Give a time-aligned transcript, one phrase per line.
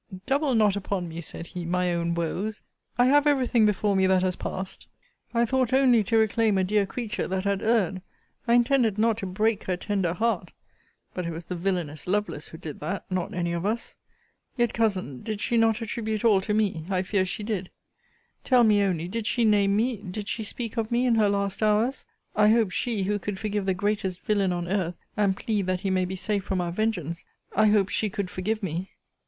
[0.25, 2.63] Double not upon me, said he, my own woes!
[2.97, 4.87] I have every thing before me that has passed!
[5.31, 8.01] I thought only to reclaim a dear creature that had erred!
[8.47, 10.53] I intended not to break her tender heart!
[11.13, 13.95] But it was the villanous Lovelace who did that not any of us!
[14.57, 16.83] Yet, Cousin, did she not attribute all to me?
[16.89, 17.69] I fear she did!
[18.43, 21.61] Tell me only, did she name me, did she speak of me, in her last
[21.61, 22.07] hours?
[22.35, 25.91] I hope she, who could forgive the greatest villain on earth, and plead that he
[25.91, 27.23] may be safe from our vengeance,
[27.55, 28.89] I hope she could forgive me.